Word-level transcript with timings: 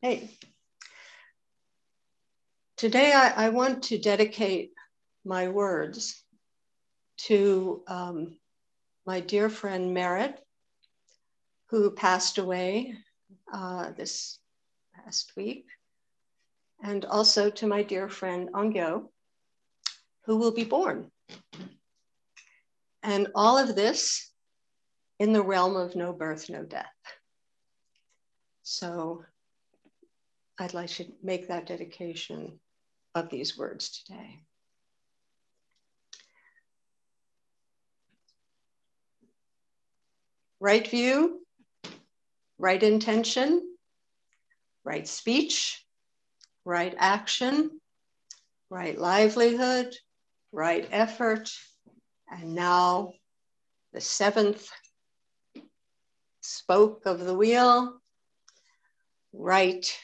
Hey. 0.00 0.30
Today, 2.76 3.12
I, 3.12 3.46
I, 3.46 3.48
want 3.48 3.82
to 3.84 3.98
dedicate 3.98 4.70
my 5.24 5.48
words 5.48 6.22
to 7.22 7.82
um, 7.88 8.36
my 9.06 9.18
dear 9.18 9.50
friend 9.50 9.92
Merritt, 9.92 10.38
who 11.70 11.90
passed 11.90 12.38
away 12.38 12.94
uh, 13.52 13.90
this 13.96 14.38
past 14.94 15.32
week, 15.36 15.66
and 16.80 17.04
also 17.04 17.50
to 17.50 17.66
my 17.66 17.82
dear 17.82 18.08
friend 18.08 18.50
Angyo, 18.54 19.08
who 20.26 20.36
will 20.36 20.52
be 20.52 20.64
born. 20.64 21.10
And 23.02 23.26
all 23.34 23.58
of 23.58 23.74
this 23.74 24.30
in 25.18 25.32
the 25.32 25.42
realm 25.42 25.74
of 25.74 25.96
no 25.96 26.12
birth, 26.12 26.48
no 26.48 26.62
death. 26.62 26.86
So 28.62 29.24
I'd 30.58 30.74
like 30.74 30.90
to 30.90 31.06
make 31.22 31.48
that 31.48 31.66
dedication 31.66 32.58
of 33.14 33.30
these 33.30 33.56
words 33.56 34.02
today. 34.02 34.40
Right 40.58 40.86
view, 40.86 41.46
right 42.58 42.82
intention, 42.82 43.76
right 44.82 45.06
speech, 45.06 45.86
right 46.64 46.94
action, 46.98 47.80
right 48.68 48.98
livelihood, 48.98 49.94
right 50.50 50.88
effort, 50.90 51.52
and 52.28 52.56
now 52.56 53.12
the 53.92 54.00
seventh 54.00 54.68
spoke 56.40 57.06
of 57.06 57.20
the 57.20 57.34
wheel, 57.34 58.00
right 59.32 59.96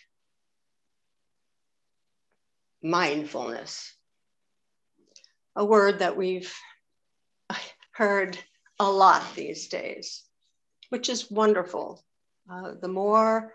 mindfulness, 2.84 3.94
a 5.56 5.64
word 5.64 6.00
that 6.00 6.16
we've 6.16 6.54
heard 7.92 8.38
a 8.78 8.90
lot 8.90 9.22
these 9.34 9.68
days, 9.68 10.22
which 10.90 11.08
is 11.08 11.30
wonderful. 11.30 12.04
Uh, 12.50 12.72
the 12.80 12.88
more 12.88 13.52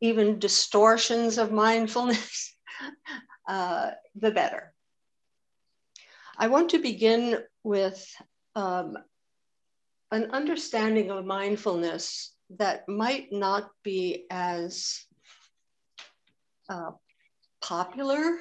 even 0.00 0.38
distortions 0.38 1.36
of 1.36 1.52
mindfulness, 1.52 2.56
uh, 3.48 3.90
the 4.14 4.30
better. 4.30 4.72
I 6.38 6.48
want 6.48 6.70
to 6.70 6.78
begin 6.78 7.42
with 7.64 8.06
um, 8.54 8.96
an 10.10 10.30
understanding 10.30 11.10
of 11.10 11.26
mindfulness 11.26 12.32
that 12.58 12.88
might 12.88 13.32
not 13.32 13.70
be 13.82 14.24
as 14.30 15.04
uh, 16.68 16.92
popular, 17.66 18.38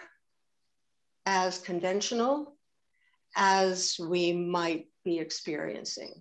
as 1.25 1.57
conventional 1.57 2.55
as 3.35 3.97
we 3.99 4.31
might 4.31 4.85
be 5.03 5.17
experiencing. 5.17 6.13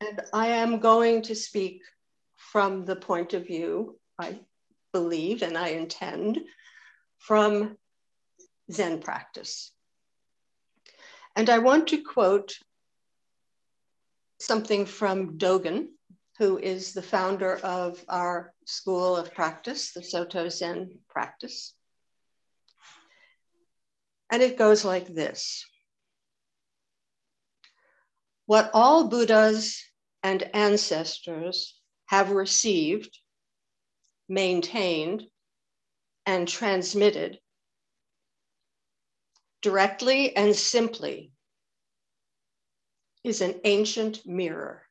And 0.00 0.20
I 0.32 0.48
am 0.48 0.78
going 0.78 1.22
to 1.22 1.34
speak 1.34 1.82
from 2.36 2.84
the 2.84 2.94
point 2.94 3.34
of 3.34 3.44
view, 3.44 3.98
I 4.20 4.38
believe 4.92 5.42
and 5.42 5.58
I 5.58 5.70
intend, 5.70 6.38
from 7.18 7.76
Zen 8.70 9.00
practice. 9.00 9.72
And 11.34 11.50
I 11.50 11.58
want 11.58 11.88
to 11.88 12.02
quote 12.02 12.56
something 14.38 14.86
from 14.86 15.38
Dogen, 15.38 15.88
who 16.38 16.58
is 16.58 16.92
the 16.92 17.02
founder 17.02 17.56
of 17.64 18.04
our 18.08 18.54
school 18.64 19.16
of 19.16 19.34
practice, 19.34 19.92
the 19.92 20.04
Soto 20.04 20.48
Zen 20.48 21.00
practice. 21.08 21.75
And 24.30 24.42
it 24.42 24.58
goes 24.58 24.84
like 24.84 25.06
this 25.06 25.64
What 28.46 28.70
all 28.74 29.08
Buddhas 29.08 29.82
and 30.22 30.42
ancestors 30.54 31.80
have 32.06 32.30
received, 32.30 33.18
maintained, 34.28 35.24
and 36.24 36.48
transmitted 36.48 37.38
directly 39.62 40.36
and 40.36 40.54
simply 40.54 41.32
is 43.24 43.40
an 43.40 43.60
ancient 43.64 44.24
mirror. 44.24 44.82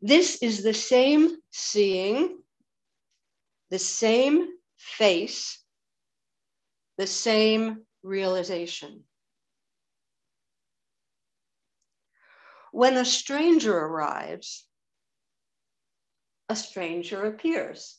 This 0.00 0.40
is 0.42 0.62
the 0.62 0.74
same 0.74 1.36
seeing 1.50 2.38
the 3.70 3.78
same 3.78 4.48
face, 4.76 5.62
the 6.98 7.06
same 7.06 7.86
realization. 8.02 9.04
When 12.72 12.96
a 12.96 13.04
stranger 13.04 13.76
arrives, 13.76 14.66
a 16.48 16.56
stranger 16.56 17.24
appears. 17.24 17.96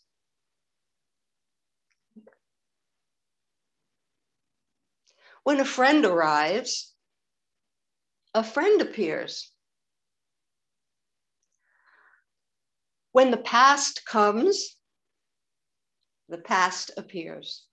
When 5.44 5.60
a 5.60 5.66
friend 5.66 6.06
arrives, 6.06 6.94
a 8.34 8.44
friend 8.44 8.82
appears. 8.82 9.52
When 13.12 13.32
the 13.32 13.38
past 13.38 14.06
comes, 14.06 14.78
the 16.32 16.38
past 16.38 16.92
appears. 16.96 17.66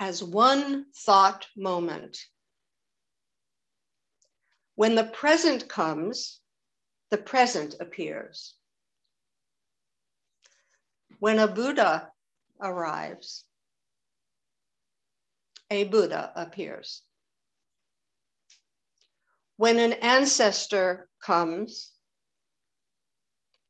As 0.00 0.24
one 0.24 0.86
thought 0.96 1.46
moment. 1.54 2.16
When 4.74 4.94
the 4.94 5.04
present 5.04 5.68
comes, 5.68 6.40
the 7.10 7.18
present 7.18 7.74
appears. 7.78 8.54
When 11.18 11.38
a 11.38 11.46
Buddha 11.46 12.10
arrives, 12.58 13.44
a 15.68 15.84
Buddha 15.84 16.32
appears. 16.34 17.02
When 19.58 19.78
an 19.78 19.92
ancestor 19.92 21.10
comes, 21.20 21.90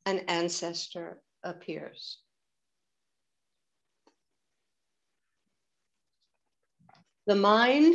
an 0.07 0.21
ancestor 0.29 1.21
appears. 1.43 2.19
The 7.31 7.37
mind, 7.37 7.95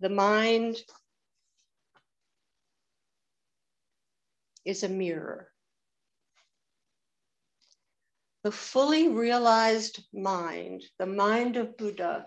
the 0.00 0.10
mind 0.10 0.76
is 4.66 4.82
a 4.82 4.88
mirror. 4.90 5.50
The 8.44 8.52
fully 8.52 9.08
realized 9.08 10.04
mind, 10.12 10.82
the 10.98 11.06
mind 11.06 11.56
of 11.56 11.78
Buddha, 11.78 12.26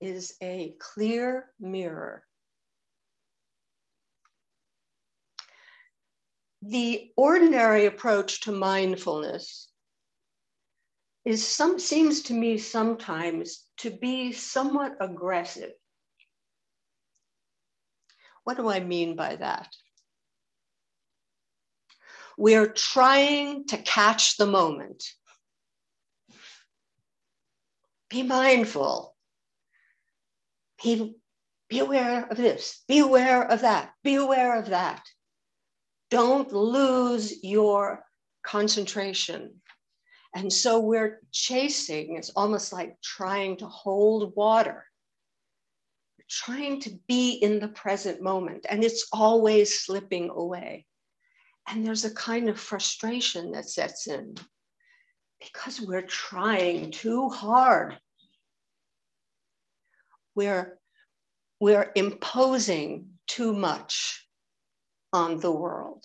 is 0.00 0.34
a 0.42 0.74
clear 0.80 1.52
mirror. 1.60 2.24
The 6.62 7.12
ordinary 7.16 7.86
approach 7.86 8.40
to 8.40 8.50
mindfulness 8.50 9.68
is 11.26 11.46
some 11.46 11.80
seems 11.80 12.22
to 12.22 12.32
me 12.32 12.56
sometimes 12.56 13.64
to 13.78 13.90
be 13.90 14.30
somewhat 14.30 14.92
aggressive. 15.00 15.72
What 18.44 18.56
do 18.56 18.70
I 18.70 18.78
mean 18.78 19.16
by 19.16 19.34
that? 19.34 19.68
We're 22.38 22.68
trying 22.68 23.66
to 23.66 23.76
catch 23.78 24.36
the 24.36 24.46
moment. 24.46 25.02
Be 28.08 28.22
mindful. 28.22 29.16
Be, 30.84 31.16
be 31.68 31.80
aware 31.80 32.28
of 32.30 32.36
this. 32.36 32.84
Be 32.86 33.00
aware 33.00 33.42
of 33.42 33.62
that. 33.62 33.90
Be 34.04 34.14
aware 34.14 34.56
of 34.56 34.68
that. 34.68 35.02
Don't 36.08 36.52
lose 36.52 37.42
your 37.42 38.04
concentration 38.44 39.60
and 40.36 40.52
so 40.52 40.80
we're 40.80 41.22
chasing, 41.32 42.16
it's 42.16 42.28
almost 42.36 42.70
like 42.70 43.00
trying 43.00 43.56
to 43.56 43.66
hold 43.66 44.36
water. 44.36 44.84
We're 46.18 46.26
trying 46.28 46.78
to 46.82 46.90
be 47.08 47.30
in 47.36 47.58
the 47.58 47.68
present 47.68 48.20
moment, 48.20 48.66
and 48.68 48.84
it's 48.84 49.08
always 49.14 49.80
slipping 49.80 50.28
away. 50.28 50.84
And 51.66 51.86
there's 51.86 52.04
a 52.04 52.12
kind 52.12 52.50
of 52.50 52.60
frustration 52.60 53.52
that 53.52 53.70
sets 53.70 54.08
in 54.08 54.34
because 55.40 55.80
we're 55.80 56.02
trying 56.02 56.90
too 56.90 57.30
hard. 57.30 57.98
We're, 60.34 60.78
we're 61.60 61.92
imposing 61.94 63.06
too 63.26 63.54
much 63.54 64.28
on 65.14 65.40
the 65.40 65.50
world. 65.50 66.04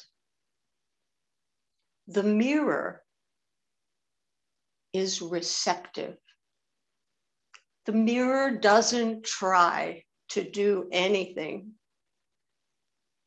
The 2.08 2.24
mirror 2.24 3.02
is 4.94 5.22
receptive. 5.22 6.18
The 7.86 7.94
mirror 7.94 8.52
doesn't 8.52 9.24
try 9.24 10.04
to 10.30 10.50
do 10.50 10.88
anything. 10.92 11.72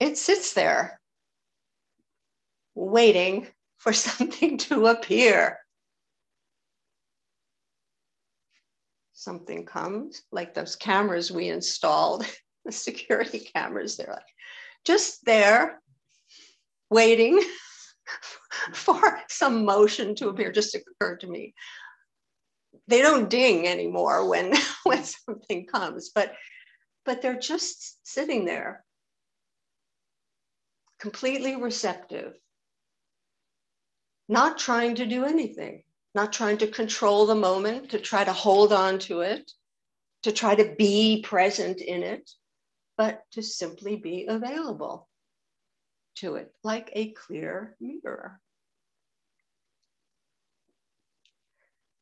It 0.00 0.18
sits 0.18 0.54
there 0.54 1.00
waiting 2.74 3.46
for 3.78 3.92
something 4.08 4.58
to 4.58 4.86
appear. 4.86 5.58
Something 9.12 9.64
comes, 9.64 10.22
like 10.32 10.54
those 10.54 10.76
cameras 10.76 11.30
we 11.30 11.48
installed, 11.48 12.26
the 12.64 12.72
security 12.72 13.40
cameras, 13.54 13.96
they're 13.96 14.12
like 14.12 14.22
just 14.84 15.24
there 15.24 15.80
waiting 16.90 17.42
for 18.72 19.20
some 19.28 19.64
motion 19.64 20.14
to 20.16 20.28
appear, 20.28 20.52
just 20.52 20.74
occurred 20.74 21.20
to 21.20 21.26
me. 21.26 21.54
They 22.88 23.00
don't 23.02 23.30
ding 23.30 23.66
anymore 23.66 24.28
when, 24.28 24.54
when 24.84 25.04
something 25.04 25.66
comes, 25.66 26.10
but, 26.14 26.34
but 27.04 27.22
they're 27.22 27.38
just 27.38 27.98
sitting 28.06 28.44
there, 28.44 28.84
completely 30.98 31.56
receptive, 31.56 32.34
not 34.28 34.58
trying 34.58 34.96
to 34.96 35.06
do 35.06 35.24
anything, 35.24 35.82
not 36.14 36.32
trying 36.32 36.58
to 36.58 36.66
control 36.66 37.26
the 37.26 37.34
moment, 37.34 37.90
to 37.90 37.98
try 37.98 38.24
to 38.24 38.32
hold 38.32 38.72
on 38.72 38.98
to 39.00 39.20
it, 39.20 39.50
to 40.22 40.32
try 40.32 40.54
to 40.54 40.74
be 40.76 41.22
present 41.22 41.80
in 41.80 42.02
it, 42.02 42.30
but 42.96 43.22
to 43.32 43.42
simply 43.42 43.96
be 43.96 44.26
available 44.28 45.08
to 46.16 46.36
it 46.36 46.52
like 46.62 46.90
a 46.92 47.12
clear 47.12 47.76
mirror. 47.80 48.40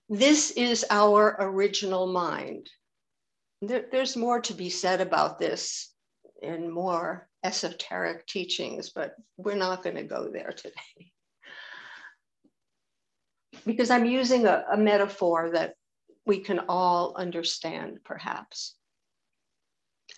This 0.09 0.51
is 0.51 0.85
our 0.91 1.37
original 1.41 2.07
mind. 2.07 2.69
There, 3.63 3.87
there's 3.91 4.17
more 4.17 4.41
to 4.43 4.55
be 4.55 4.69
said 4.69 5.01
about 5.01 5.39
this 5.39 5.93
in 6.43 6.71
more 6.71 7.29
esoteric 7.45 8.27
teachings, 8.27 8.91
but 8.95 9.15
we're 9.37 9.55
not 9.55 9.83
going 9.83 9.97
to 9.97 10.05
go 10.05 10.29
there 10.33 10.53
today. 10.53 10.75
Because 13.65 13.91
I'm 13.91 14.07
using 14.07 14.47
a, 14.47 14.65
a 14.73 14.77
metaphor 14.77 15.51
that 15.53 15.75
we 16.27 16.41
can 16.41 16.59
all 16.69 17.15
understand, 17.17 17.99
perhaps 18.03 18.75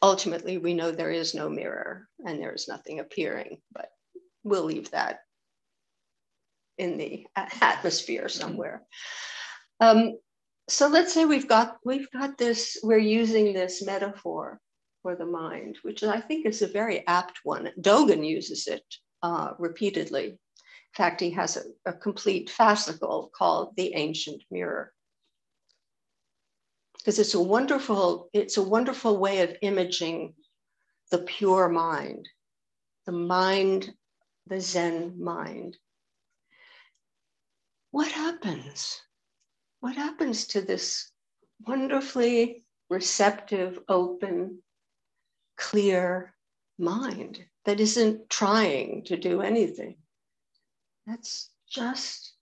ultimately 0.05 0.59
we 0.59 0.75
know 0.75 0.91
there 0.91 1.11
is 1.11 1.35
no 1.35 1.49
mirror 1.49 2.07
and 2.27 2.39
there 2.39 2.53
is 2.53 2.69
nothing 2.69 3.01
appearing, 3.01 3.57
but 3.73 3.89
we'll 4.43 4.65
leave 4.65 4.91
that 4.91 5.21
in 6.77 6.99
the 6.99 7.27
atmosphere 7.63 8.29
somewhere. 8.29 8.83
Um, 9.81 10.19
so 10.69 10.89
let's 10.89 11.15
say 11.15 11.25
we've 11.25 11.49
got 11.49 11.79
we've 11.87 12.11
got 12.11 12.37
this, 12.37 12.79
we're 12.83 12.99
using 13.23 13.55
this 13.55 13.83
metaphor 13.83 14.61
for 15.03 15.17
the 15.17 15.27
mind, 15.27 15.79
which 15.83 16.03
I 16.05 16.21
think 16.21 16.45
is 16.45 16.61
a 16.61 16.67
very 16.67 17.07
apt 17.07 17.41
one. 17.43 17.71
Dogen 17.81 18.27
uses 18.27 18.67
it 18.67 18.85
uh, 19.23 19.53
repeatedly. 19.59 20.27
In 20.27 20.95
fact, 20.95 21.23
he 21.23 21.31
has 21.31 21.57
a, 21.57 21.63
a 21.91 21.95
complete 21.95 22.51
fascicle 22.51 23.31
called 23.33 23.73
The 23.77 23.95
Ancient 23.95 24.43
Mirror 24.51 24.93
because 27.05 27.19
it's 27.19 27.35
a 27.35 27.41
wonderful 27.41 28.31
it's 28.33 28.57
a 28.57 28.63
wonderful 28.63 29.19
way 29.19 29.43
of 29.43 29.57
imaging 29.61 30.35
the 31.11 31.19
pure 31.19 31.69
mind 31.69 32.29
the 33.07 33.13
mind 33.13 33.93
the 34.47 34.61
zen 34.61 35.23
mind. 35.23 35.77
What 37.91 38.11
happens? 38.11 39.01
What 39.81 39.97
happens 39.97 40.47
to 40.49 40.61
this 40.61 41.11
wonderfully 41.67 42.65
receptive 42.91 43.79
open 43.89 44.63
clear 45.57 46.35
mind 46.79 47.45
that 47.65 47.81
isn't 47.81 48.29
trying 48.29 49.05
to 49.05 49.17
do 49.17 49.41
anything? 49.41 49.97
That's 51.07 51.51
just 51.69 52.34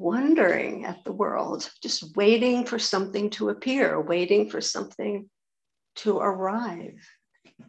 wondering 0.00 0.86
at 0.86 1.04
the 1.04 1.12
world, 1.12 1.70
just 1.82 2.16
waiting 2.16 2.64
for 2.64 2.78
something 2.78 3.28
to 3.28 3.50
appear, 3.50 4.00
waiting 4.00 4.48
for 4.48 4.60
something 4.60 5.28
to 5.96 6.16
arrive, 6.18 7.06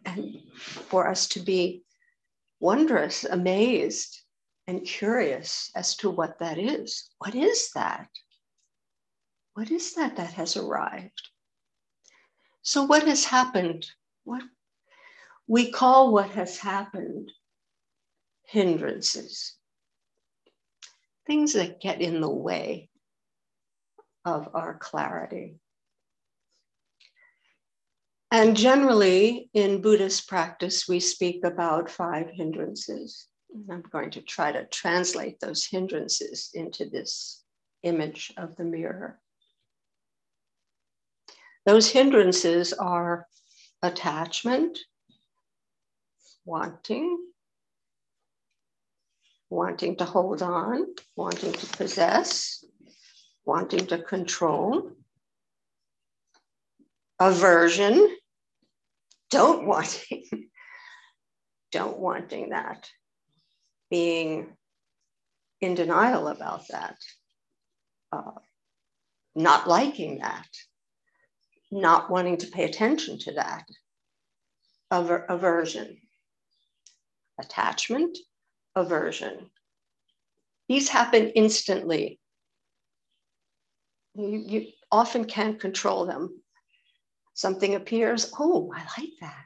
and 0.06 0.38
for 0.56 1.06
us 1.06 1.28
to 1.28 1.40
be 1.40 1.84
wondrous, 2.58 3.24
amazed, 3.24 4.22
and 4.66 4.84
curious 4.84 5.70
as 5.76 5.94
to 5.96 6.08
what 6.08 6.38
that 6.38 6.58
is. 6.58 7.10
What 7.18 7.34
is 7.34 7.70
that? 7.74 8.08
What 9.52 9.70
is 9.70 9.94
that 9.94 10.16
that 10.16 10.32
has 10.32 10.56
arrived? 10.56 11.28
So, 12.62 12.84
what 12.84 13.02
has 13.06 13.24
happened? 13.24 13.86
What 14.24 14.42
we 15.46 15.70
call 15.70 16.12
what 16.12 16.30
has 16.30 16.56
happened 16.56 17.30
hindrances 18.46 19.56
things 21.26 21.52
that 21.54 21.80
get 21.80 22.00
in 22.00 22.20
the 22.20 22.30
way 22.30 22.88
of 24.24 24.48
our 24.54 24.74
clarity. 24.78 25.56
And 28.30 28.56
generally, 28.56 29.50
in 29.52 29.82
Buddhist 29.82 30.26
practice, 30.26 30.88
we 30.88 31.00
speak 31.00 31.44
about 31.44 31.90
five 31.90 32.30
hindrances. 32.32 33.26
I'm 33.70 33.82
going 33.82 34.10
to 34.12 34.22
try 34.22 34.52
to 34.52 34.64
translate 34.66 35.38
those 35.38 35.66
hindrances 35.66 36.50
into 36.54 36.88
this 36.88 37.44
image 37.82 38.32
of 38.38 38.56
the 38.56 38.64
mirror. 38.64 39.20
Those 41.66 41.90
hindrances 41.90 42.72
are 42.72 43.26
attachment, 43.82 44.78
wanting, 46.44 47.21
wanting 49.52 49.96
to 49.96 50.04
hold 50.04 50.40
on, 50.40 50.86
wanting 51.14 51.52
to 51.52 51.66
possess, 51.76 52.64
wanting 53.44 53.86
to 53.86 54.02
control, 54.02 54.90
aversion, 57.20 58.16
don't 59.30 59.66
wanting, 59.66 60.24
don't 61.72 61.98
wanting 61.98 62.48
that, 62.48 62.88
being 63.90 64.56
in 65.60 65.74
denial 65.74 66.28
about 66.28 66.66
that, 66.68 66.96
uh, 68.10 68.40
not 69.34 69.68
liking 69.68 70.18
that, 70.20 70.48
not 71.70 72.10
wanting 72.10 72.38
to 72.38 72.46
pay 72.46 72.64
attention 72.64 73.18
to 73.18 73.32
that, 73.32 73.66
Aver- 74.90 75.26
aversion, 75.28 75.98
attachment, 77.38 78.16
aversion. 78.74 79.50
These 80.68 80.88
happen 80.88 81.30
instantly. 81.30 82.18
You, 84.14 84.44
you 84.46 84.66
often 84.90 85.24
can't 85.24 85.60
control 85.60 86.06
them. 86.06 86.40
Something 87.34 87.74
appears, 87.74 88.32
oh, 88.38 88.72
I 88.74 88.78
like 89.00 89.10
that. 89.20 89.44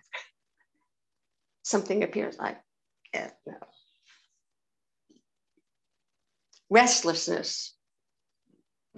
Something 1.63 2.03
appears, 2.03 2.37
like, 2.39 2.59
eh, 3.13 3.29
no. 3.47 3.55
Restlessness. 6.69 7.75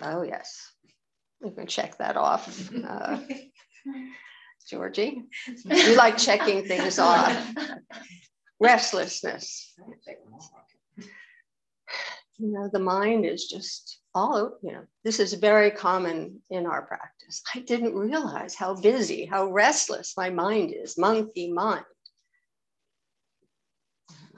Oh, 0.02 0.22
yes. 0.22 0.72
We 1.40 1.50
can 1.50 1.66
check 1.66 1.98
that 1.98 2.16
off. 2.16 2.70
Uh, 2.74 3.20
Georgie, 4.68 5.22
you 5.64 5.96
like 5.96 6.18
checking 6.18 6.66
things 6.66 6.98
off 6.98 7.54
restlessness. 8.60 9.74
You 12.40 12.52
know, 12.52 12.68
the 12.72 12.78
mind 12.78 13.26
is 13.26 13.46
just 13.46 14.00
all, 14.14 14.58
you 14.62 14.72
know, 14.72 14.84
this 15.04 15.18
is 15.18 15.32
very 15.34 15.70
common 15.72 16.40
in 16.50 16.66
our 16.66 16.82
practice. 16.82 17.42
I 17.54 17.60
didn't 17.60 17.94
realize 17.94 18.54
how 18.54 18.74
busy, 18.74 19.24
how 19.24 19.50
restless 19.50 20.14
my 20.16 20.30
mind 20.30 20.72
is, 20.72 20.96
monkey 20.96 21.50
mind. 21.50 21.84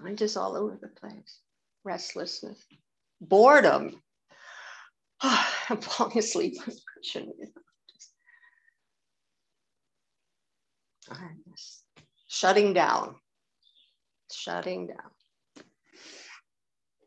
Mind 0.03 0.23
is 0.23 0.37
all 0.37 0.57
over 0.57 0.79
the 0.81 0.89
place. 0.89 1.41
Restlessness, 1.85 2.65
boredom. 3.21 4.01
Oh, 5.23 5.49
I'm 5.69 5.81
falling 5.83 6.19
asleep 6.19 6.57
on 6.61 6.75
the 6.75 6.81
cushion. 7.03 7.33
Shutting 12.29 12.73
down 12.73 13.17
shutting 14.35 14.89
down 14.89 15.11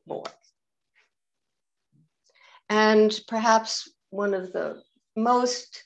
more. 0.05 0.25
And 2.69 3.17
perhaps 3.27 3.89
one 4.09 4.33
of 4.33 4.51
the 4.51 4.81
most 5.15 5.83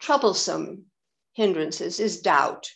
troublesome 0.00 0.86
hindrances 1.34 2.00
is 2.00 2.20
doubt. 2.20 2.68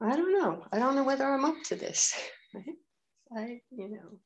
I 0.00 0.16
don't 0.16 0.32
know. 0.32 0.64
I 0.72 0.78
don't 0.78 0.96
know 0.96 1.04
whether 1.04 1.24
I'm 1.24 1.44
up 1.44 1.56
to 1.66 1.76
this. 1.76 2.14
I, 3.36 3.60
you 3.70 3.88
know, 3.88 4.18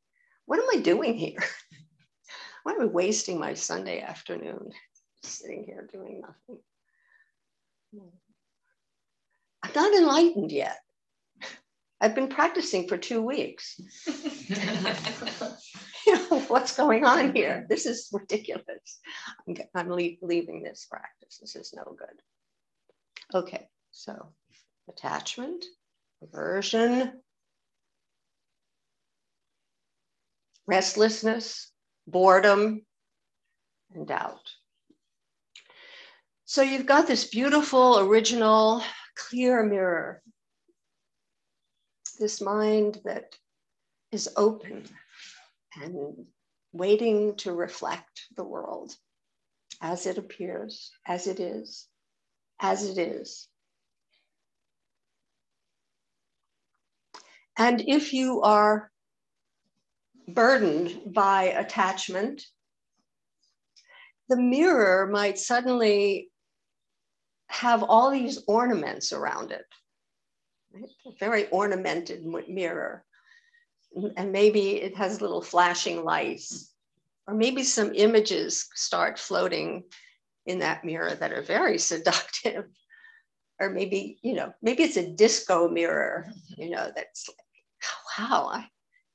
what 0.47 0.59
am 0.59 0.67
I 0.73 0.83
doing 0.83 1.15
here? 1.15 1.39
Why 2.63 2.73
am 2.73 2.83
I 2.83 2.87
wasting 2.87 3.39
my 3.39 3.55
Sunday 3.55 4.01
afternoon 4.01 4.71
sitting 5.23 5.65
here 5.65 5.89
doing 5.93 6.21
nothing? 6.21 6.63
Hmm. 7.95 8.28
I'm 9.75 9.83
not 9.83 9.95
enlightened 9.95 10.53
yet. 10.53 10.79
I've 12.01 12.15
been 12.15 12.29
practicing 12.29 12.87
for 12.87 12.97
two 12.97 13.21
weeks. 13.23 13.81
you 14.47 16.15
know, 16.31 16.41
what's 16.49 16.77
going 16.77 17.05
on 17.05 17.35
here? 17.35 17.67
This 17.69 17.87
is 17.87 18.09
ridiculous. 18.13 19.01
I'm, 19.47 19.57
I'm 19.75 19.91
leaving 19.91 20.63
this 20.63 20.87
practice. 20.89 21.39
This 21.41 21.57
is 21.57 21.75
no 21.75 21.97
good. 21.99 22.23
Okay, 23.35 23.69
so 23.91 24.33
attachment, 24.89 25.65
aversion, 26.23 27.13
restlessness, 30.67 31.71
boredom, 32.07 32.87
and 33.95 34.07
doubt. 34.07 34.49
So 36.45 36.63
you've 36.63 36.87
got 36.87 37.07
this 37.07 37.29
beautiful, 37.29 37.99
original, 37.99 38.83
clear 39.19 39.63
mirror. 39.63 40.23
This 42.19 42.41
mind 42.41 43.01
that 43.05 43.37
is 44.13 44.31
open 44.37 44.85
and 45.83 46.27
waiting 46.73 47.37
to 47.37 47.53
reflect 47.53 48.27
the 48.37 48.45
world 48.45 48.95
as 49.81 50.07
it 50.07 50.19
appears, 50.19 50.91
as 51.07 51.27
it 51.27 51.41
is, 51.41 51.87
as 52.61 52.89
it 52.89 52.99
is. 52.99 53.49
And 57.57 57.83
if 57.87 58.13
you 58.13 58.43
are 58.43 58.91
burdened 60.29 61.13
by 61.13 61.45
attachment, 61.45 62.45
the 64.29 64.37
mirror 64.37 65.07
might 65.07 65.39
suddenly 65.39 66.28
have 67.49 67.83
all 67.83 68.11
these 68.11 68.43
ornaments 68.47 69.13
around 69.13 69.51
it, 69.51 69.67
right? 70.73 70.91
a 71.07 71.11
very 71.19 71.49
ornamented 71.49 72.25
mirror. 72.49 73.05
And 74.17 74.33
maybe 74.33 74.77
it 74.83 74.97
has 74.97 75.21
little 75.21 75.43
flashing 75.43 76.05
lights, 76.05 76.73
or 77.27 77.35
maybe 77.35 77.63
some 77.63 77.93
images 77.95 78.69
start 78.75 79.19
floating 79.19 79.85
in 80.47 80.59
that 80.61 80.85
mirror 80.85 81.15
that 81.15 81.33
are 81.33 81.43
very 81.43 81.79
seductive. 81.93 82.67
Or 83.61 83.71
maybe, 83.71 84.19
you 84.23 84.35
know, 84.35 84.53
maybe 84.63 84.85
it's 84.85 84.97
a 84.97 85.11
disco 85.11 85.69
mirror, 85.69 86.31
you 86.57 86.71
know, 86.71 86.93
that's 86.95 87.29
like, 87.29 87.37
oh, 87.85 88.23
wow, 88.23 88.49
I, 88.53 88.69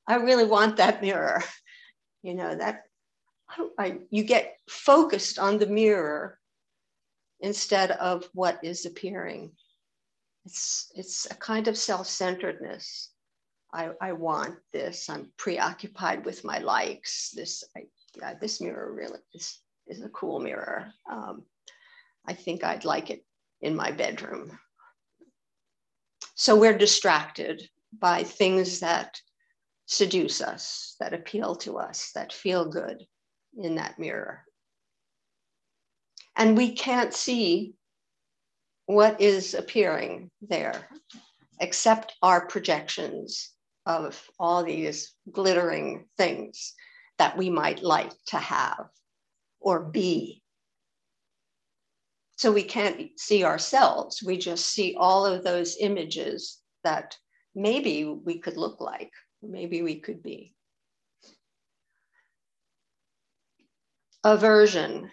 I 0.05 0.17
really 0.17 0.43
want 0.43 0.77
that 0.77 1.01
mirror. 1.01 1.41
You 2.23 2.33
know, 2.33 2.55
that 2.55 2.83
I, 3.49 3.67
I, 3.77 3.97
you 4.09 4.23
get 4.23 4.57
focused 4.67 5.39
on 5.39 5.59
the 5.59 5.67
mirror 5.67 6.39
instead 7.43 7.91
of 7.91 8.27
what 8.33 8.57
is 8.63 8.87
appearing. 8.87 9.51
It's, 10.45 10.91
it's 10.95 11.27
a 11.29 11.35
kind 11.35 11.67
of 11.67 11.77
self-centeredness. 11.77 13.11
I, 13.73 13.89
I 14.01 14.13
want 14.13 14.55
this. 14.71 15.09
I'm 15.09 15.31
preoccupied 15.37 16.25
with 16.25 16.43
my 16.43 16.59
likes. 16.59 17.31
This, 17.35 17.63
I, 17.77 17.81
yeah, 18.15 18.33
this 18.39 18.61
mirror 18.61 18.91
really 18.93 19.19
is, 19.33 19.59
is 19.87 20.01
a 20.01 20.09
cool 20.09 20.39
mirror. 20.39 20.91
Um, 21.11 21.43
I 22.25 22.33
think 22.33 22.63
I'd 22.63 22.85
like 22.85 23.09
it 23.09 23.25
in 23.61 23.75
my 23.75 23.91
bedroom. 23.91 24.57
So 26.35 26.55
we're 26.55 26.77
distracted 26.77 27.61
by 27.99 28.23
things 28.23 28.79
that 28.79 29.19
seduce 29.85 30.41
us, 30.41 30.95
that 30.99 31.13
appeal 31.13 31.55
to 31.57 31.77
us, 31.77 32.11
that 32.15 32.31
feel 32.31 32.65
good 32.65 33.05
in 33.57 33.75
that 33.75 33.99
mirror. 33.99 34.43
And 36.35 36.57
we 36.57 36.73
can't 36.73 37.13
see 37.13 37.75
what 38.85 39.21
is 39.21 39.53
appearing 39.53 40.29
there 40.41 40.89
except 41.59 42.15
our 42.21 42.45
projections 42.47 43.51
of 43.85 44.21
all 44.39 44.63
these 44.63 45.13
glittering 45.31 46.05
things 46.17 46.73
that 47.17 47.37
we 47.37 47.49
might 47.49 47.83
like 47.83 48.11
to 48.27 48.37
have 48.37 48.87
or 49.59 49.79
be. 49.79 50.41
So 52.37 52.51
we 52.51 52.63
can't 52.63 53.17
see 53.17 53.43
ourselves, 53.43 54.21
we 54.23 54.37
just 54.37 54.65
see 54.65 54.95
all 54.97 55.25
of 55.25 55.43
those 55.43 55.77
images 55.79 56.59
that 56.83 57.15
maybe 57.55 58.05
we 58.05 58.39
could 58.39 58.57
look 58.57 58.81
like, 58.81 59.11
maybe 59.41 59.81
we 59.81 59.99
could 59.99 60.21
be. 60.21 60.53
Aversion. 64.25 65.11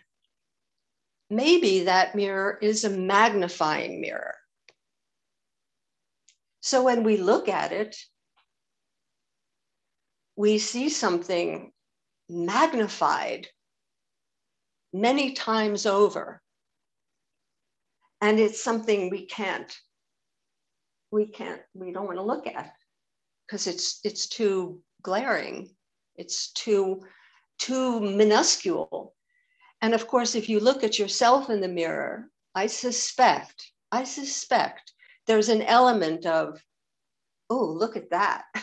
Maybe 1.30 1.84
that 1.84 2.14
mirror 2.14 2.58
is 2.60 2.84
a 2.84 2.90
magnifying 2.90 4.00
mirror. 4.00 4.34
So 6.60 6.82
when 6.82 7.04
we 7.04 7.16
look 7.16 7.48
at 7.48 7.72
it, 7.72 7.96
we 10.36 10.58
see 10.58 10.88
something 10.88 11.72
magnified 12.28 13.48
many 14.92 15.32
times 15.32 15.86
over. 15.86 16.42
And 18.20 18.38
it's 18.38 18.62
something 18.62 19.08
we 19.08 19.26
can't 19.26 19.72
we 21.10 21.26
can't, 21.26 21.60
we 21.74 21.92
don't 21.92 22.06
want 22.06 22.18
to 22.18 22.24
look 22.24 22.46
at 22.46 22.72
because 23.46 23.66
it's 23.66 24.00
it's 24.04 24.28
too 24.28 24.80
glaring. 25.02 25.70
It's 26.16 26.52
too 26.52 27.02
too 27.58 28.00
minuscule. 28.00 29.14
And 29.82 29.94
of 29.94 30.06
course, 30.06 30.34
if 30.34 30.48
you 30.48 30.60
look 30.60 30.84
at 30.84 30.98
yourself 30.98 31.50
in 31.50 31.60
the 31.60 31.68
mirror, 31.68 32.28
I 32.54 32.66
suspect, 32.66 33.72
I 33.90 34.04
suspect 34.04 34.92
there's 35.26 35.48
an 35.48 35.62
element 35.62 36.26
of, 36.26 36.62
oh, 37.48 37.64
look 37.64 37.96
at 37.96 38.10
that. 38.10 38.44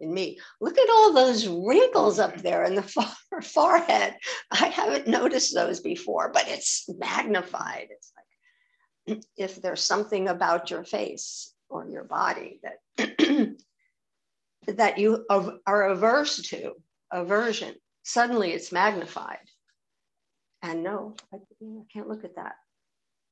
in 0.00 0.12
me. 0.12 0.38
Look 0.60 0.78
at 0.78 0.90
all 0.90 1.12
those 1.12 1.46
wrinkles 1.46 2.18
up 2.18 2.38
there 2.38 2.64
in 2.64 2.74
the 2.74 2.82
far, 2.82 3.12
forehead. 3.42 4.16
I 4.50 4.66
haven't 4.66 5.06
noticed 5.06 5.54
those 5.54 5.80
before, 5.80 6.30
but 6.32 6.48
it's 6.48 6.88
magnified. 6.88 7.88
It's 7.90 8.12
like 9.08 9.22
if 9.36 9.62
there's 9.62 9.82
something 9.82 10.28
about 10.28 10.70
your 10.70 10.84
face 10.84 11.52
or 11.68 11.86
your 11.86 12.04
body 12.04 12.60
that 12.62 13.18
that 14.66 14.98
you 14.98 15.24
are 15.28 15.88
averse 15.90 16.36
to, 16.50 16.72
aversion, 17.10 17.74
suddenly 18.02 18.52
it's 18.52 18.72
magnified. 18.72 19.38
And 20.62 20.82
no, 20.82 21.16
I, 21.32 21.36
I 21.36 21.82
can't 21.92 22.08
look 22.08 22.24
at 22.24 22.36
that. 22.36 22.54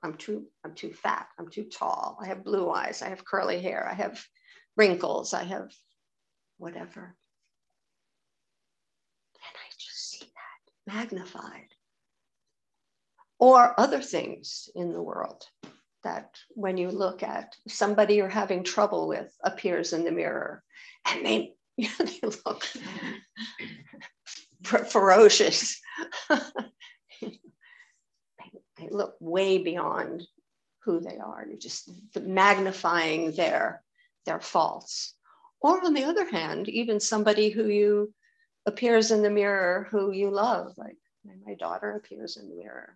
I'm 0.02 0.14
too, 0.14 0.46
I'm 0.64 0.74
too 0.74 0.92
fat. 0.92 1.28
I'm 1.38 1.48
too 1.50 1.64
tall. 1.64 2.18
I 2.22 2.26
have 2.28 2.44
blue 2.44 2.70
eyes. 2.70 3.02
I 3.02 3.08
have 3.08 3.24
curly 3.24 3.60
hair. 3.60 3.86
I 3.90 3.94
have 3.94 4.24
wrinkles. 4.76 5.34
I 5.34 5.44
have 5.44 5.70
whatever. 6.56 7.16
And 9.34 9.54
I 9.54 9.68
just 9.78 10.10
see 10.10 10.24
that 10.24 10.94
magnified. 10.94 11.68
Or 13.40 13.78
other 13.78 14.00
things 14.00 14.68
in 14.74 14.92
the 14.92 15.02
world 15.02 15.44
that 16.04 16.38
when 16.50 16.76
you 16.76 16.90
look 16.90 17.22
at 17.22 17.56
somebody 17.66 18.14
you're 18.14 18.28
having 18.28 18.62
trouble 18.62 19.08
with 19.08 19.32
appears 19.42 19.92
in 19.92 20.04
the 20.04 20.12
mirror 20.12 20.62
and 21.06 21.24
they, 21.24 21.54
you 21.76 21.88
know, 21.98 22.04
they 22.06 22.28
look 22.44 22.64
ferocious. 24.62 25.80
they, 26.30 26.38
look 28.90 29.16
way 29.20 29.58
beyond 29.58 30.26
who 30.80 31.00
they 31.00 31.18
are. 31.18 31.44
You're 31.46 31.58
just 31.58 31.90
magnifying 32.20 33.32
their, 33.32 33.82
their 34.24 34.40
faults. 34.40 35.14
Or 35.60 35.84
on 35.84 35.94
the 35.94 36.04
other 36.04 36.28
hand, 36.30 36.68
even 36.68 37.00
somebody 37.00 37.50
who 37.50 37.66
you 37.66 38.14
appears 38.66 39.10
in 39.10 39.22
the 39.22 39.30
mirror 39.30 39.88
who 39.90 40.12
you 40.12 40.30
love, 40.30 40.74
like 40.76 40.96
my 41.46 41.54
daughter 41.54 41.92
appears 41.92 42.36
in 42.36 42.48
the 42.48 42.54
mirror. 42.54 42.94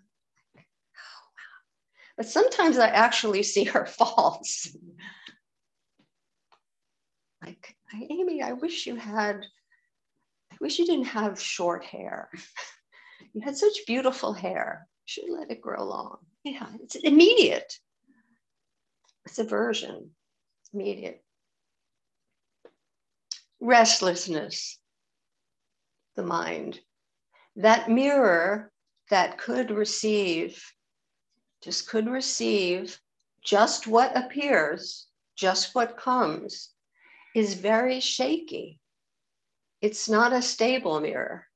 But 2.16 2.26
sometimes 2.26 2.78
I 2.78 2.88
actually 2.88 3.42
see 3.42 3.64
her 3.64 3.87
faults. 3.99 4.76
like, 7.42 7.76
Amy, 7.95 8.42
I 8.42 8.52
wish 8.52 8.87
you 8.87 8.97
had, 8.97 9.45
I 10.52 10.57
wish 10.61 10.78
you 10.78 10.87
didn't 10.87 11.07
have 11.07 11.40
short 11.40 11.85
hair. 11.85 12.31
you 13.35 13.40
had 13.40 13.57
such 13.57 13.87
beautiful 13.87 14.33
hair. 14.33 14.87
You 15.07 15.07
should 15.07 15.31
let 15.31 15.50
it 15.50 15.61
grow 15.61 15.85
long. 15.85 16.19
Yeah, 16.45 16.69
it's 16.83 16.97
immediate. 16.97 17.73
It's 19.26 19.38
aversion. 19.38 20.11
Immediate 20.73 21.23
restlessness, 23.62 24.78
the 26.16 26.23
mind. 26.23 26.81
that 27.54 27.88
mirror 27.88 28.73
that 29.09 29.38
could 29.38 29.71
receive, 29.71 30.62
just 31.62 31.88
could 31.88 32.09
receive 32.09 32.99
just 33.42 33.87
what 33.87 34.16
appears, 34.16 35.07
just 35.37 35.75
what 35.75 35.97
comes, 35.97 36.71
is 37.35 37.54
very 37.54 38.00
shaky. 38.00 38.78
It's 39.81 40.09
not 40.09 40.33
a 40.33 40.42
stable 40.42 41.00
mirror. 41.00 41.47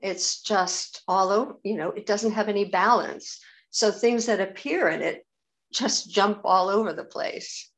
It's 0.00 0.42
just 0.42 1.02
all 1.06 1.30
over, 1.30 1.54
you 1.62 1.76
know, 1.76 1.90
it 1.90 2.06
doesn't 2.06 2.32
have 2.32 2.48
any 2.48 2.64
balance. 2.64 3.40
So 3.70 3.90
things 3.90 4.26
that 4.26 4.40
appear 4.40 4.88
in 4.88 5.00
it 5.00 5.26
just 5.72 6.10
jump 6.10 6.40
all 6.44 6.68
over 6.68 6.92
the 6.92 7.04
place 7.04 7.70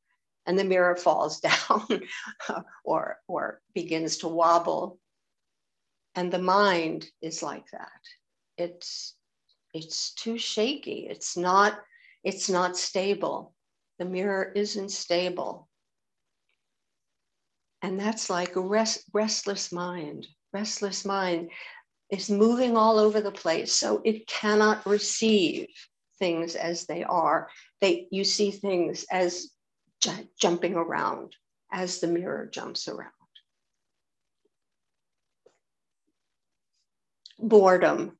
and 0.46 0.58
the 0.58 0.64
mirror 0.64 0.96
falls 0.96 1.40
down 1.68 2.00
or, 2.84 3.18
or 3.28 3.60
begins 3.74 4.18
to 4.18 4.28
wobble. 4.28 4.98
And 6.14 6.32
the 6.32 6.38
mind 6.38 7.06
is 7.20 7.42
like 7.42 7.66
that. 7.72 8.00
It's, 8.56 9.14
it's 9.74 10.14
too 10.14 10.38
shaky. 10.38 11.08
It's 11.10 11.36
not, 11.36 11.78
it's 12.22 12.48
not 12.48 12.76
stable. 12.76 13.54
The 13.98 14.04
mirror 14.04 14.52
isn't 14.54 14.90
stable. 14.90 15.68
And 17.82 18.00
that's 18.00 18.30
like 18.30 18.56
a 18.56 18.60
rest, 18.60 19.04
restless 19.12 19.72
mind. 19.72 20.26
Restless 20.52 21.04
mind 21.04 21.50
is 22.10 22.30
moving 22.30 22.76
all 22.76 22.98
over 22.98 23.20
the 23.20 23.32
place. 23.32 23.74
So 23.74 24.00
it 24.04 24.26
cannot 24.26 24.86
receive 24.86 25.66
things 26.18 26.54
as 26.54 26.86
they 26.86 27.02
are. 27.02 27.50
They, 27.80 28.06
you 28.10 28.24
see 28.24 28.52
things 28.52 29.04
as 29.10 29.50
j- 30.00 30.28
jumping 30.40 30.76
around 30.76 31.34
as 31.72 31.98
the 31.98 32.06
mirror 32.06 32.46
jumps 32.46 32.86
around. 32.88 33.10
Boredom. 37.38 38.16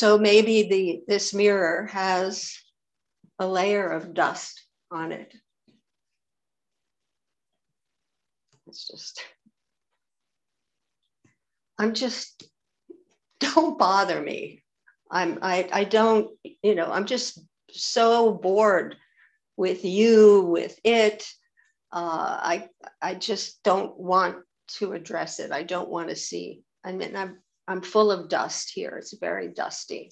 So 0.00 0.16
maybe 0.16 0.62
the, 0.62 1.02
this 1.06 1.34
mirror 1.34 1.86
has 1.92 2.56
a 3.38 3.46
layer 3.46 3.86
of 3.86 4.14
dust 4.14 4.58
on 4.90 5.12
it. 5.12 5.34
It's 8.66 8.88
just, 8.88 9.22
I'm 11.78 11.92
just, 11.92 12.48
don't 13.40 13.78
bother 13.78 14.22
me. 14.22 14.62
I'm, 15.10 15.38
I, 15.42 15.68
I 15.70 15.84
don't, 15.84 16.30
you 16.62 16.74
know, 16.74 16.90
I'm 16.90 17.04
just 17.04 17.38
so 17.70 18.32
bored 18.32 18.96
with 19.58 19.84
you, 19.84 20.44
with 20.44 20.80
it. 20.82 21.28
Uh, 21.92 22.38
I, 22.40 22.68
I 23.02 23.16
just 23.16 23.62
don't 23.64 24.00
want 24.00 24.36
to 24.78 24.94
address 24.94 25.40
it. 25.40 25.52
I 25.52 25.62
don't 25.62 25.90
want 25.90 26.08
to 26.08 26.16
see. 26.16 26.62
I 26.82 26.92
mean, 26.92 27.14
I'm, 27.14 27.36
I'm 27.70 27.82
full 27.82 28.10
of 28.10 28.28
dust 28.28 28.72
here. 28.74 28.96
It's 28.98 29.16
very 29.16 29.46
dusty. 29.46 30.10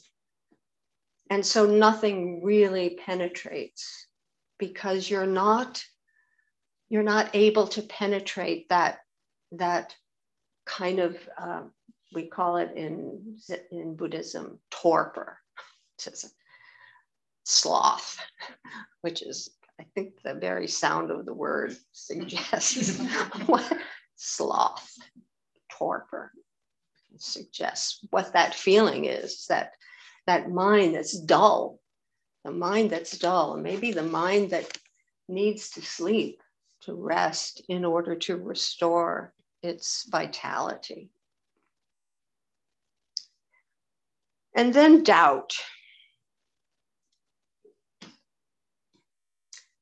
And 1.28 1.44
so 1.44 1.66
nothing 1.66 2.40
really 2.44 2.96
penetrates 3.04 4.06
because 4.60 5.10
you're 5.10 5.26
not, 5.26 5.84
you're 6.88 7.02
not 7.02 7.34
able 7.34 7.66
to 7.66 7.82
penetrate 7.82 8.68
that, 8.68 9.00
that 9.50 9.92
kind 10.66 11.00
of, 11.00 11.16
uh, 11.36 11.62
we 12.14 12.28
call 12.28 12.58
it 12.58 12.70
in, 12.76 13.36
in 13.72 13.96
Buddhism, 13.96 14.60
torpor 14.70 15.38
sloth, 17.42 18.18
which 19.00 19.20
is, 19.22 19.50
I 19.80 19.84
think, 19.96 20.22
the 20.22 20.34
very 20.34 20.68
sound 20.68 21.10
of 21.10 21.26
the 21.26 21.34
word 21.34 21.76
suggests 21.90 23.00
sloth, 24.16 24.94
torpor, 25.72 26.30
suggests 27.20 28.00
what 28.10 28.32
that 28.32 28.54
feeling 28.54 29.04
is 29.04 29.46
that 29.46 29.72
that 30.26 30.50
mind 30.50 30.94
that's 30.94 31.18
dull, 31.18 31.80
the 32.44 32.50
mind 32.50 32.90
that's 32.90 33.16
dull, 33.18 33.54
and 33.54 33.62
maybe 33.62 33.92
the 33.92 34.02
mind 34.02 34.50
that 34.50 34.78
needs 35.28 35.70
to 35.70 35.82
sleep, 35.82 36.42
to 36.82 36.94
rest 36.94 37.62
in 37.68 37.84
order 37.84 38.14
to 38.14 38.36
restore 38.36 39.32
its 39.62 40.06
vitality. 40.08 41.10
And 44.54 44.72
then 44.72 45.02
doubt. 45.02 45.54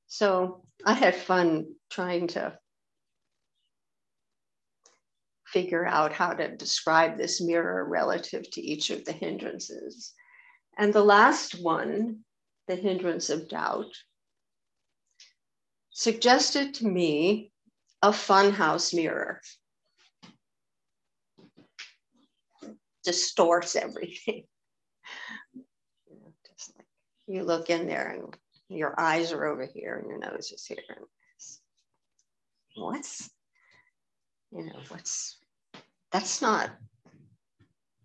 So 0.07 0.65
I 0.85 0.93
had 0.93 1.15
fun 1.15 1.75
trying 1.91 2.29
to 2.29 2.59
figure 5.57 5.87
out 5.87 6.13
how 6.13 6.35
to 6.35 6.55
describe 6.55 7.17
this 7.17 7.41
mirror 7.41 7.83
relative 7.89 8.43
to 8.51 8.61
each 8.61 8.91
of 8.91 9.03
the 9.07 9.13
hindrances. 9.13 10.13
And 10.77 10.93
the 10.93 11.03
last 11.03 11.63
one, 11.63 12.19
the 12.69 12.77
hindrance 12.77 13.31
of 13.31 13.49
doubt, 13.49 13.91
suggested 15.93 16.75
to 16.75 16.87
me 16.87 17.53
a 18.03 18.11
funhouse 18.11 18.93
mirror. 18.93 19.41
Distorts 23.03 23.77
everything. 23.77 24.45
You, 26.09 26.21
like 26.77 26.87
you 27.27 27.45
look 27.45 27.71
in 27.71 27.87
there 27.87 28.09
and 28.11 28.37
your 28.69 28.95
eyes 29.01 29.33
are 29.33 29.47
over 29.47 29.65
here 29.65 29.97
and 29.97 30.09
your 30.09 30.19
nose 30.19 30.53
is 30.53 30.67
here. 30.67 30.79
What's, 32.77 33.31
you 34.53 34.67
know, 34.67 34.81
what's, 34.89 35.39
that's 36.13 36.41
not, 36.41 36.71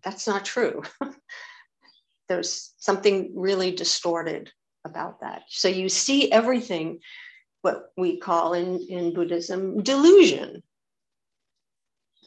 that's 0.04 0.28
not 0.28 0.46
true. 0.46 0.84
There's 2.30 2.74
something 2.78 3.34
really 3.36 3.72
distorted 3.72 4.52
about 4.86 5.22
that. 5.22 5.44
So 5.50 5.68
you 5.68 5.90
see 5.90 6.32
everything, 6.32 7.00
what 7.62 7.92
we 7.98 8.18
call 8.18 8.54
in, 8.54 8.80
in 8.90 9.14
Buddhism, 9.14 9.84
delusion. 9.84 10.64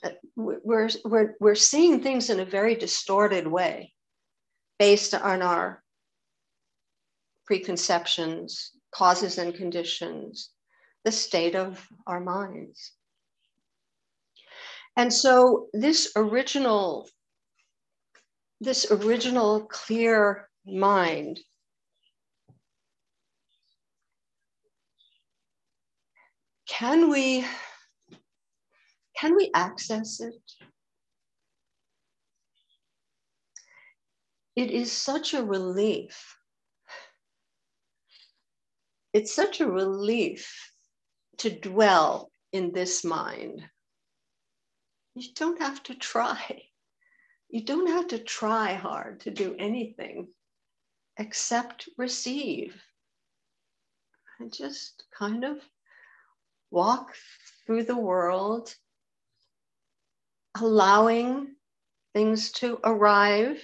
Uh, 0.03 0.11
we're, 0.37 0.91
we're, 1.05 1.35
we're 1.41 1.55
seeing 1.55 2.01
things 2.01 2.31
in 2.31 2.41
a 2.41 2.45
very 2.45 2.75
distorted 2.75 3.47
way 3.47 3.93
based 4.79 5.15
on 5.15 5.43
our 5.43 5.83
preconceptions, 7.47 8.71
causes 8.93 9.39
and 9.39 9.55
conditions, 9.55 10.51
the 11.05 11.13
state 11.13 11.55
of 11.55 11.87
our 12.07 12.21
minds. 12.21 12.93
And 14.97 15.13
so 15.13 15.69
this 15.73 16.13
original, 16.17 17.09
this 18.61 18.91
original 18.91 19.67
clear 19.67 20.49
mind 20.67 21.41
can 26.67 27.11
we 27.11 27.45
can 29.17 29.37
we 29.37 29.51
access 29.55 30.21
it 30.21 30.35
it 34.57 34.71
is 34.71 34.91
such 34.91 35.35
a 35.35 35.45
relief 35.45 36.35
it's 39.15 39.33
such 39.33 39.61
a 39.61 39.71
relief 39.71 40.73
to 41.39 41.49
dwell 41.49 42.33
in 42.53 42.73
this 42.73 43.05
mind. 43.05 43.63
You 45.15 45.29
don't 45.35 45.61
have 45.61 45.83
to 45.85 45.95
try. 45.95 46.63
You 47.49 47.65
don't 47.65 47.87
have 47.87 48.09
to 48.09 48.19
try 48.19 48.75
hard 48.75 49.21
to 49.21 49.31
do 49.31 49.55
anything 49.59 50.29
except 51.17 51.89
receive. 51.97 52.83
And 54.41 54.53
just 54.53 55.05
kind 55.17 55.45
of 55.45 55.59
walk 56.73 57.15
through 57.65 57.85
the 57.85 57.97
world, 57.97 58.75
allowing 60.61 61.55
things 62.13 62.51
to 62.53 62.81
arrive 62.83 63.63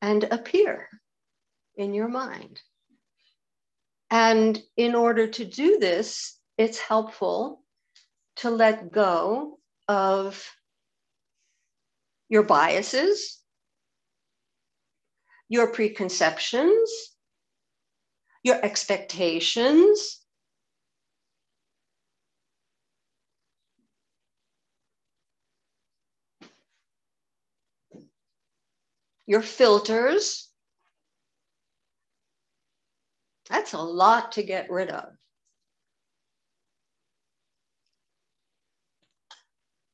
and 0.00 0.24
appear 0.24 0.88
in 1.76 1.92
your 1.94 2.08
mind. 2.08 2.60
And 4.10 4.62
in 4.76 4.94
order 4.94 5.26
to 5.26 5.44
do 5.44 5.78
this, 5.80 6.38
it's 6.56 6.78
helpful 6.78 7.64
to 8.36 8.50
let 8.50 8.92
go 8.92 9.58
of 9.92 10.50
your 12.30 12.42
biases, 12.42 13.40
your 15.50 15.70
preconceptions, 15.70 16.90
your 18.42 18.58
expectations. 18.64 20.18
Your 29.26 29.42
filters, 29.42 30.48
That's 33.48 33.74
a 33.74 33.78
lot 33.78 34.32
to 34.32 34.42
get 34.42 34.70
rid 34.70 34.88
of. 34.88 35.21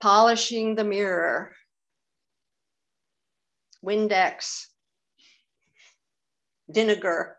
Polishing 0.01 0.75
the 0.75 0.85
mirror, 0.85 1.53
Windex, 3.85 4.67
vinegar, 6.69 7.37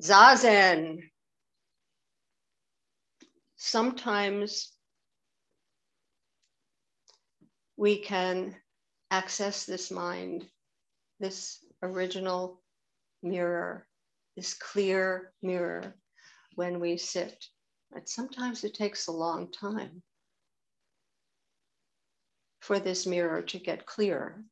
Zazen. 0.00 0.98
Sometimes 3.56 4.72
we 7.76 7.98
can 7.98 8.56
access 9.10 9.64
this 9.64 9.90
mind, 9.90 10.44
this 11.20 11.64
original 11.82 12.60
mirror, 13.22 13.86
this 14.36 14.54
clear 14.54 15.32
mirror 15.42 15.94
when 16.56 16.80
we 16.80 16.96
sit. 16.96 17.44
But 17.92 18.08
sometimes 18.08 18.64
it 18.64 18.74
takes 18.74 19.06
a 19.06 19.12
long 19.12 19.52
time 19.52 20.02
for 22.62 22.78
this 22.78 23.06
mirror 23.06 23.42
to 23.42 23.58
get 23.58 23.86
clear. 23.86 24.44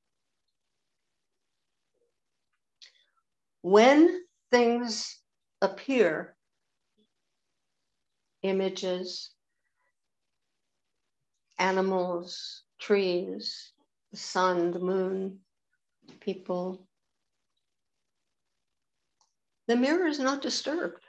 When 3.62 4.23
things 4.51 5.20
appear, 5.62 6.35
images, 8.42 9.31
animals, 11.57 12.64
trees, 12.81 13.73
the 14.11 14.16
sun, 14.16 14.73
the 14.73 14.81
moon, 14.81 15.38
people, 16.18 16.85
the 19.68 19.77
mirror 19.77 20.09
is 20.09 20.18
not 20.18 20.42
disturbed. 20.42 21.05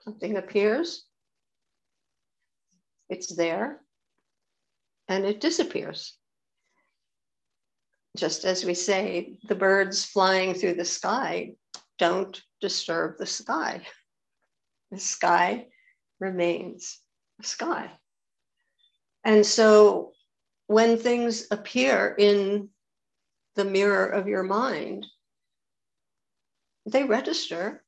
Something 0.00 0.36
appears, 0.36 1.04
it's 3.08 3.34
there, 3.34 3.80
and 5.08 5.24
it 5.24 5.40
disappears. 5.40 6.16
Just 8.16 8.44
as 8.44 8.64
we 8.64 8.74
say, 8.74 9.38
the 9.48 9.54
birds 9.54 10.04
flying 10.04 10.54
through 10.54 10.74
the 10.74 10.84
sky 10.84 11.54
don't 11.98 12.40
disturb 12.60 13.18
the 13.18 13.26
sky. 13.26 13.82
The 14.90 15.00
sky 15.00 15.66
remains 16.20 17.00
a 17.40 17.44
sky. 17.44 17.90
And 19.24 19.44
so 19.44 20.12
when 20.66 20.98
things 20.98 21.46
appear 21.50 22.14
in 22.18 22.68
the 23.56 23.64
mirror 23.64 24.06
of 24.06 24.28
your 24.28 24.42
mind, 24.42 25.06
they 26.86 27.04
register, 27.04 27.82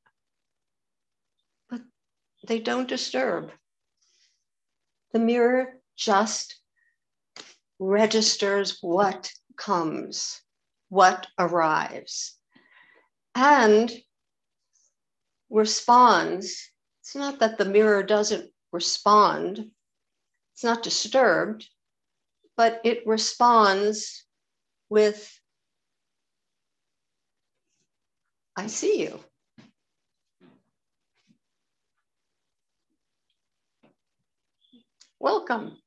but 1.69 1.83
they 2.47 2.61
don't 2.61 2.89
disturb. 2.89 3.51
The 5.17 5.23
mirror 5.23 5.81
just 5.97 6.61
registers 7.79 8.77
what 8.83 9.33
comes, 9.57 10.43
what 10.91 11.27
arrives, 11.39 12.37
and 13.35 13.91
responds. 15.49 16.71
It's 17.01 17.15
not 17.15 17.39
that 17.39 17.57
the 17.57 17.65
mirror 17.65 18.03
doesn't 18.03 18.53
respond, 18.73 19.71
it's 20.53 20.65
not 20.65 20.83
disturbed, 20.83 21.67
but 22.55 22.83
it 22.85 23.07
responds 23.07 24.23
with 24.91 25.33
I 28.55 28.67
see 28.67 29.01
you. 29.01 29.25
Welcome. 35.19 35.79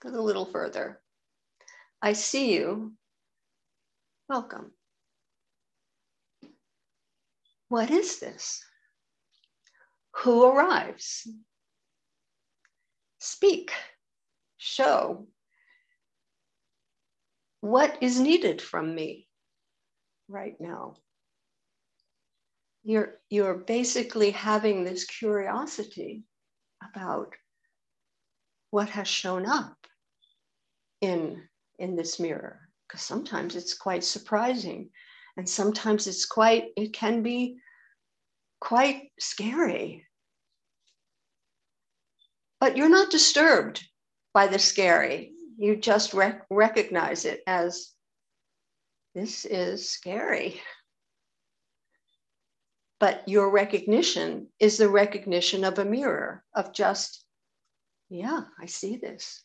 Go 0.00 0.08
a 0.10 0.20
little 0.20 0.46
further. 0.46 1.00
I 2.02 2.14
see 2.14 2.54
you. 2.54 2.92
Welcome. 4.28 4.72
What 7.68 7.90
is 7.90 8.18
this? 8.18 8.64
Who 10.16 10.44
arrives? 10.44 11.28
Speak, 13.18 13.72
show. 14.56 15.26
What 17.60 17.98
is 18.00 18.18
needed 18.18 18.62
from 18.62 18.94
me 18.94 19.28
right 20.28 20.56
now? 20.58 20.96
you're 22.82 23.18
you're 23.28 23.54
basically 23.54 24.30
having 24.30 24.84
this 24.84 25.04
curiosity 25.04 26.24
about 26.82 27.34
what 28.70 28.88
has 28.90 29.08
shown 29.08 29.46
up 29.46 29.76
in 31.00 31.42
in 31.78 31.96
this 31.96 32.20
mirror. 32.20 32.60
Because 32.86 33.02
sometimes 33.02 33.56
it's 33.56 33.74
quite 33.74 34.04
surprising 34.04 34.90
and 35.36 35.48
sometimes 35.48 36.06
it's 36.06 36.26
quite 36.26 36.72
it 36.76 36.92
can 36.92 37.22
be 37.22 37.58
quite 38.60 39.10
scary. 39.18 40.06
But 42.60 42.76
you're 42.76 42.90
not 42.90 43.10
disturbed 43.10 43.82
by 44.34 44.46
the 44.46 44.58
scary. 44.58 45.32
You 45.56 45.76
just 45.76 46.12
rec- 46.12 46.46
recognize 46.50 47.24
it 47.24 47.42
as 47.46 47.92
this 49.14 49.44
is 49.44 49.90
scary. 49.90 50.60
But 52.98 53.26
your 53.26 53.50
recognition 53.50 54.48
is 54.58 54.76
the 54.76 54.90
recognition 54.90 55.64
of 55.64 55.78
a 55.78 55.84
mirror, 55.84 56.44
of 56.54 56.74
just, 56.74 57.24
yeah, 58.10 58.42
I 58.60 58.66
see 58.66 58.96
this. 58.96 59.42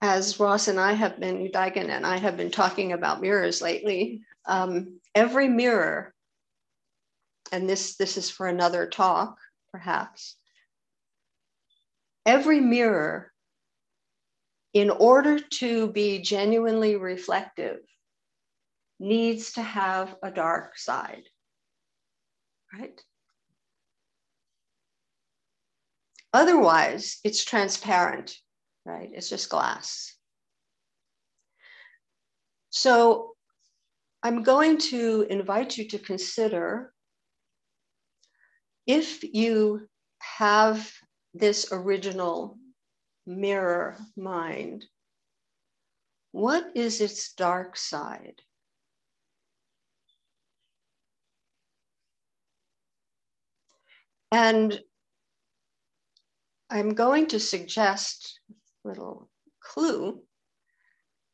As 0.00 0.38
Ross 0.38 0.68
and 0.68 0.78
I 0.78 0.92
have 0.92 1.18
been, 1.18 1.50
Daigen 1.50 1.88
and 1.88 2.06
I 2.06 2.18
have 2.18 2.36
been 2.36 2.50
talking 2.50 2.92
about 2.92 3.20
mirrors 3.20 3.60
lately, 3.60 4.22
um, 4.46 5.00
every 5.14 5.48
mirror, 5.48 6.14
and 7.50 7.68
this, 7.68 7.96
this 7.96 8.16
is 8.16 8.30
for 8.30 8.46
another 8.46 8.86
talk, 8.86 9.36
perhaps, 9.72 10.36
every 12.24 12.60
mirror 12.60 13.32
in 14.72 14.90
order 14.90 15.38
to 15.38 15.88
be 15.88 16.20
genuinely 16.20 16.96
reflective, 16.96 17.78
needs 19.00 19.54
to 19.54 19.62
have 19.62 20.14
a 20.22 20.30
dark 20.30 20.78
side, 20.78 21.22
right? 22.72 23.00
Otherwise, 26.32 27.18
it's 27.24 27.44
transparent, 27.44 28.36
right? 28.84 29.10
It's 29.12 29.28
just 29.28 29.48
glass. 29.48 30.14
So 32.70 33.34
I'm 34.22 34.42
going 34.42 34.78
to 34.90 35.26
invite 35.30 35.78
you 35.78 35.88
to 35.88 35.98
consider 35.98 36.92
if 38.86 39.22
you 39.22 39.88
have 40.18 40.92
this 41.32 41.72
original 41.72 42.58
mirror 43.26 43.96
mind, 44.16 44.84
what 46.32 46.70
is 46.74 47.00
its 47.00 47.32
dark 47.32 47.76
side? 47.76 48.42
And 54.32 54.78
I'm 56.68 56.94
going 56.94 57.28
to 57.28 57.40
suggest 57.40 58.40
a 58.50 58.88
little 58.88 59.28
clue 59.60 60.20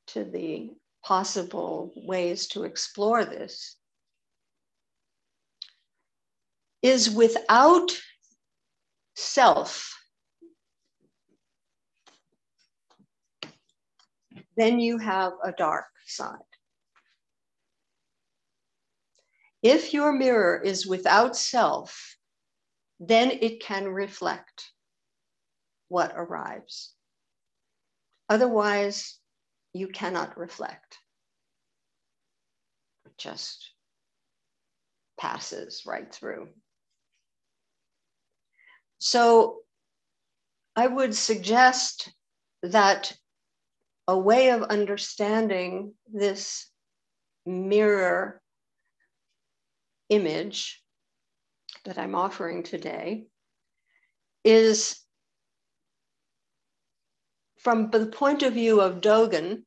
to 0.09 0.24
the 0.24 0.70
possible 1.05 1.92
ways 1.96 2.46
to 2.48 2.64
explore 2.64 3.24
this 3.24 3.76
is 6.83 7.11
without 7.11 7.90
self 9.16 9.92
then 14.57 14.78
you 14.78 14.98
have 14.98 15.33
a 15.42 15.52
dark 15.52 15.87
side. 16.07 16.37
If 19.62 19.94
your 19.94 20.12
mirror 20.12 20.61
is 20.61 20.87
without 20.87 21.37
self, 21.37 22.16
then 23.08 23.32
it 23.32 23.60
can 23.60 23.88
reflect 23.88 24.70
what 25.88 26.12
arrives. 26.14 26.94
Otherwise, 28.28 29.18
you 29.72 29.88
cannot 29.88 30.38
reflect. 30.38 30.98
It 33.06 33.18
just 33.18 33.70
passes 35.18 35.82
right 35.84 36.12
through. 36.14 36.48
So 38.98 39.58
I 40.76 40.86
would 40.86 41.14
suggest 41.14 42.12
that 42.62 43.12
a 44.06 44.16
way 44.16 44.50
of 44.50 44.62
understanding 44.62 45.94
this 46.06 46.70
mirror 47.44 48.40
image 50.08 50.81
that 51.84 51.98
I'm 51.98 52.14
offering 52.14 52.62
today 52.62 53.24
is 54.44 55.00
from 57.58 57.90
the 57.90 58.06
point 58.06 58.42
of 58.42 58.54
view 58.54 58.80
of 58.80 59.00
Dogen, 59.00 59.62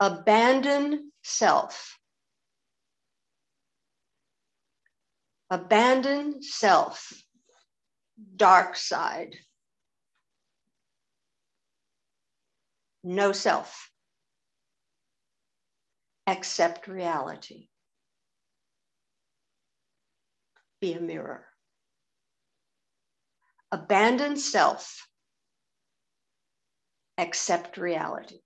abandon 0.00 1.12
self. 1.22 1.98
Abandon 5.50 6.42
self, 6.42 7.12
dark 8.36 8.76
side. 8.76 9.36
No 13.02 13.32
self. 13.32 13.90
Accept 16.26 16.88
reality. 16.88 17.68
Be 20.84 20.92
a 20.92 21.00
mirror. 21.00 21.46
Abandon 23.72 24.36
self 24.36 25.08
accept 27.16 27.78
reality. 27.78 28.40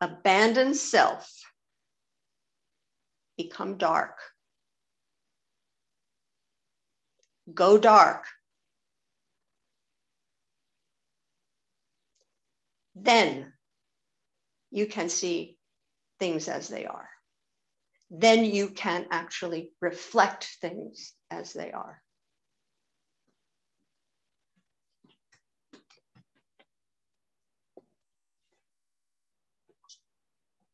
Abandon 0.00 0.74
self, 0.74 1.30
become 3.38 3.78
dark. 3.78 4.18
Go 7.54 7.78
dark. 7.78 8.24
Then 12.96 13.52
you 14.72 14.88
can 14.88 15.08
see 15.08 15.56
things 16.18 16.48
as 16.48 16.66
they 16.66 16.86
are. 16.86 17.11
Then 18.14 18.44
you 18.44 18.68
can 18.68 19.06
actually 19.10 19.70
reflect 19.80 20.44
things 20.60 21.14
as 21.30 21.54
they 21.54 21.72
are. 21.72 22.02